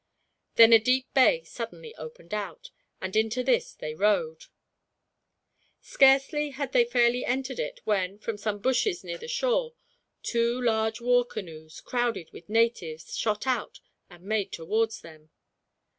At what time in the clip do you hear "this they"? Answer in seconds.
3.43-3.93